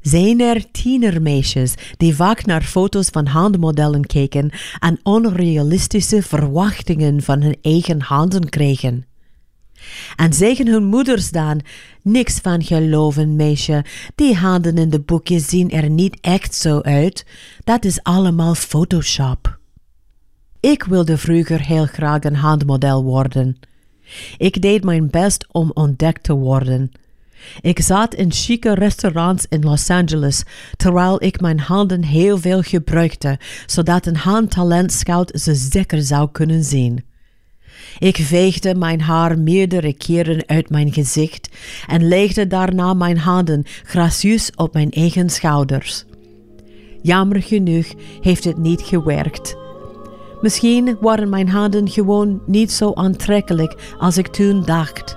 [0.00, 7.56] Zijn er tienermeisjes die vaak naar foto's van handmodellen kijken en onrealistische verwachtingen van hun
[7.62, 9.06] eigen handen krijgen?
[10.16, 11.60] En zeggen hun moeders dan:
[12.02, 13.84] Niks van geloven, meisje.
[14.14, 17.26] Die handen in de boekjes zien er niet echt zo uit.
[17.64, 19.58] Dat is allemaal Photoshop.
[20.60, 23.56] Ik wilde vroeger heel graag een handmodel worden.
[24.36, 26.92] Ik deed mijn best om ontdekt te worden.
[27.60, 30.42] Ik zat in chique restaurants in Los Angeles,
[30.76, 37.04] terwijl ik mijn handen heel veel gebruikte, zodat een handtalentscout ze zeker zou kunnen zien.
[37.98, 41.48] Ik veegde mijn haar meerdere keren uit mijn gezicht
[41.86, 46.04] en legde daarna mijn handen gracieus op mijn eigen schouders.
[47.02, 47.86] Jammer genoeg
[48.20, 49.56] heeft het niet gewerkt.
[50.40, 55.16] Misschien waren mijn handen gewoon niet zo aantrekkelijk als ik toen dacht.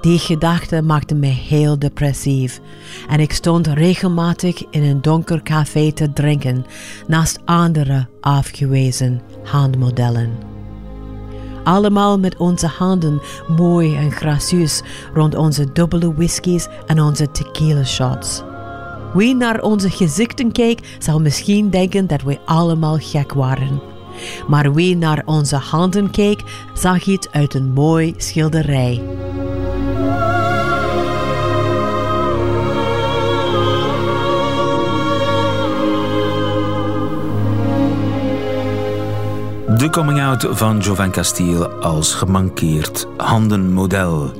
[0.00, 2.60] Die gedachte maakte me heel depressief
[3.08, 6.64] en ik stond regelmatig in een donker café te drinken
[7.06, 10.51] naast andere afgewezen handmodellen
[11.64, 13.20] allemaal met onze handen
[13.56, 14.82] mooi en gracieus
[15.14, 18.42] rond onze dubbele whiskies en onze tequila shots.
[19.14, 23.80] Wie naar onze gezichten kijkt, zal misschien denken dat we allemaal gek waren.
[24.48, 26.42] Maar wie naar onze handen keek,
[26.74, 29.02] zag iets uit een mooi schilderij.
[39.82, 44.32] De coming-out van Jovan Castiel als gemankeerd handenmodel.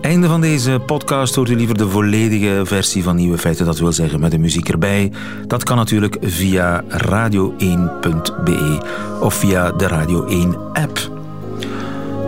[0.00, 3.92] Einde van deze podcast hoort u liever de volledige versie van Nieuwe Feiten, dat wil
[3.92, 5.12] zeggen met de muziek erbij.
[5.46, 8.78] Dat kan natuurlijk via radio1.be
[9.20, 11.10] of via de Radio 1 app.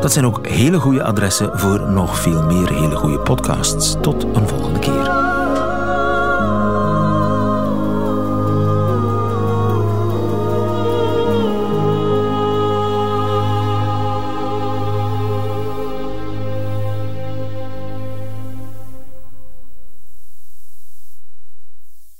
[0.01, 3.97] Dat zijn ook hele goede adressen voor nog veel meer hele goede podcasts.
[4.01, 5.12] Tot een volgende keer.